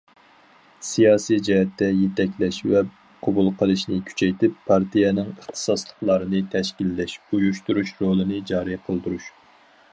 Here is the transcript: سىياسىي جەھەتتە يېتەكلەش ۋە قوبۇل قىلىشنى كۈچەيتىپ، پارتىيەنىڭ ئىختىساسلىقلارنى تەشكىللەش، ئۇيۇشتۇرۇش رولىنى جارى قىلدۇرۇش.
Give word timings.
سىياسىي 0.85 1.39
جەھەتتە 1.47 1.89
يېتەكلەش 1.97 2.57
ۋە 2.71 2.81
قوبۇل 3.27 3.51
قىلىشنى 3.61 3.99
كۈچەيتىپ، 4.09 4.57
پارتىيەنىڭ 4.71 5.31
ئىختىساسلىقلارنى 5.35 6.43
تەشكىللەش، 6.57 7.17
ئۇيۇشتۇرۇش 7.25 7.97
رولىنى 8.03 8.45
جارى 8.53 8.83
قىلدۇرۇش. 8.89 9.33